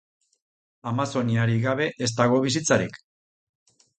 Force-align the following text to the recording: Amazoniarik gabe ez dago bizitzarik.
Amazoniarik 0.91 1.61
gabe 1.67 1.87
ez 2.07 2.11
dago 2.21 2.39
bizitzarik. 2.47 2.97